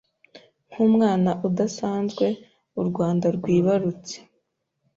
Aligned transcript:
nk’umwana 0.71 1.31
udasanzwe 1.47 2.25
u 2.81 2.83
Rwanda 2.87 3.25
rwibarutse 3.35 4.15